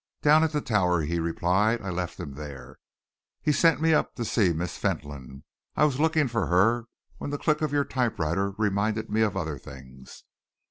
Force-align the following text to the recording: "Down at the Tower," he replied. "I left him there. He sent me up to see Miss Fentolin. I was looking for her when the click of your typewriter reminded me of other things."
"Down 0.23 0.43
at 0.43 0.51
the 0.51 0.61
Tower," 0.61 1.01
he 1.01 1.19
replied. 1.19 1.83
"I 1.83 1.91
left 1.91 2.19
him 2.19 2.33
there. 2.33 2.79
He 3.43 3.51
sent 3.51 3.79
me 3.83 3.93
up 3.93 4.15
to 4.15 4.25
see 4.25 4.51
Miss 4.51 4.75
Fentolin. 4.75 5.43
I 5.75 5.85
was 5.85 5.99
looking 5.99 6.27
for 6.27 6.47
her 6.47 6.85
when 7.19 7.29
the 7.29 7.37
click 7.37 7.61
of 7.61 7.71
your 7.71 7.85
typewriter 7.85 8.49
reminded 8.57 9.11
me 9.11 9.21
of 9.21 9.37
other 9.37 9.59
things." 9.59 10.23